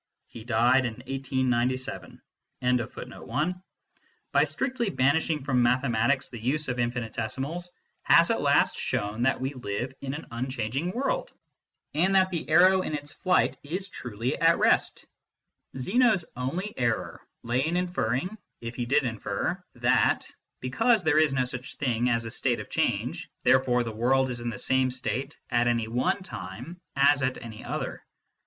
He 0.25 0.43
died 0.43 0.87
in 0.87 0.95
1897. 0.95 1.99
MATHEMATICS 1.99 2.23
AND 2.63 2.77
METAPHYSICIANS 2.79 3.61
81 4.81 4.95
banishing 4.95 5.43
from 5.43 5.61
mathematics 5.61 6.29
the 6.29 6.39
use 6.39 6.69
of 6.69 6.79
infinitesimals, 6.79 7.69
has 8.01 8.31
at 8.31 8.41
last 8.41 8.75
shown 8.79 9.21
that 9.21 9.39
we 9.39 9.53
live 9.53 9.93
in 10.01 10.15
an 10.15 10.25
unchanging 10.31 10.89
world, 10.89 11.31
and 11.93 12.15
that 12.15 12.31
the 12.31 12.49
arrow 12.49 12.81
in 12.81 12.95
its 12.95 13.11
flight 13.11 13.59
is 13.61 13.89
truly 13.89 14.35
at 14.41 14.57
rest. 14.57 15.05
Zeno 15.77 16.13
s 16.13 16.25
only 16.35 16.73
error 16.77 17.21
lay 17.43 17.63
in 17.63 17.77
inferring 17.77 18.39
(if 18.59 18.73
he 18.73 18.87
did 18.87 19.03
infer) 19.03 19.63
that, 19.75 20.25
because 20.61 21.03
there 21.03 21.19
is 21.19 21.31
no 21.31 21.45
such 21.45 21.75
thing 21.75 22.09
as 22.09 22.25
a 22.25 22.31
state 22.31 22.59
of 22.59 22.71
change, 22.71 23.29
therefore 23.43 23.83
the 23.83 23.91
world 23.91 24.31
is 24.31 24.41
in 24.41 24.49
the 24.49 24.57
same 24.57 24.89
state 24.89 25.37
at 25.51 25.67
any 25.67 25.87
one 25.87 26.23
time 26.23 26.81
as 26.95 27.21
at 27.21 27.39
any 27.43 27.63
other. 27.63 28.03